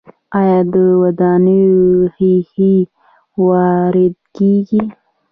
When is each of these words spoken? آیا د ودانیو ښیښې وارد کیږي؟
آیا 0.39 0.59
د 0.73 0.75
ودانیو 1.01 1.79
ښیښې 2.15 2.73
وارد 3.45 4.15
کیږي؟ 4.35 4.83